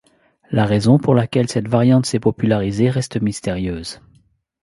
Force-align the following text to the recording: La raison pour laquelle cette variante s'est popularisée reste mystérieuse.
La 0.49 0.65
raison 0.65 0.97
pour 0.97 1.13
laquelle 1.13 1.47
cette 1.47 1.67
variante 1.67 2.07
s'est 2.07 2.19
popularisée 2.19 2.89
reste 2.89 3.21
mystérieuse. 3.21 4.01